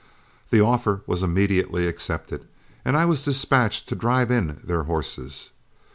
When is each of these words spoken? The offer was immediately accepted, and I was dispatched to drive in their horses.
The 0.49 0.61
offer 0.61 1.01
was 1.05 1.21
immediately 1.21 1.87
accepted, 1.87 2.47
and 2.83 2.97
I 2.97 3.05
was 3.05 3.21
dispatched 3.21 3.87
to 3.89 3.95
drive 3.95 4.31
in 4.31 4.59
their 4.63 4.85
horses. 4.85 5.51